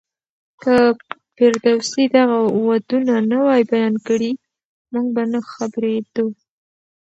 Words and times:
که 0.61 0.73
فردوسي 1.35 2.03
دغه 2.15 2.39
ودونه 2.67 3.15
نه 3.31 3.37
وای 3.45 3.61
بيان 3.71 3.95
کړي، 4.07 4.31
موږ 4.91 5.07
به 5.15 5.23
نه 5.31 5.39
خبرېدو. 5.53 6.27